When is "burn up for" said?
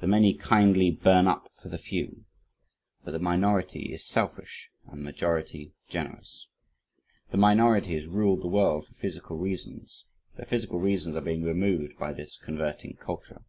0.90-1.68